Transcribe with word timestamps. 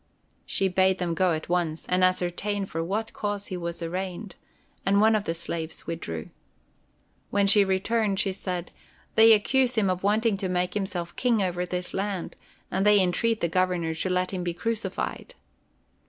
She 0.47 0.67
bade 0.67 0.97
them 0.97 1.13
go 1.13 1.31
at 1.33 1.47
once 1.47 1.85
and 1.87 2.03
ascertain 2.03 2.65
for 2.65 2.83
what 2.83 3.13
cause 3.13 3.45
he 3.53 3.55
was 3.57 3.83
arraigned, 3.83 4.33
and 4.83 4.99
one 4.99 5.15
of 5.15 5.25
the 5.25 5.35
slaves 5.35 5.85
withdrew. 5.85 6.31
When 7.29 7.45
she 7.45 7.63
returned 7.63 8.19
she 8.19 8.31
said: 8.31 8.71
"They 9.13 9.31
accuse 9.33 9.75
him 9.75 9.91
of 9.91 10.01
wanting 10.01 10.37
to 10.37 10.49
make 10.49 10.73
himself 10.73 11.15
King 11.15 11.43
over 11.43 11.67
this 11.67 11.93
land, 11.93 12.35
and 12.71 12.83
they 12.83 12.99
entreat 12.99 13.41
the 13.41 13.47
Governor 13.47 13.93
to 13.93 14.09
let 14.09 14.31
him 14.33 14.43
be 14.43 14.55
crucified." 14.55 15.35